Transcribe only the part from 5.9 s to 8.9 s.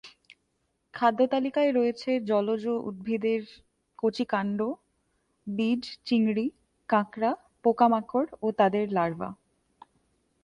চিংড়ি, কাঁকড়া, পোকামাকড় ও তাদের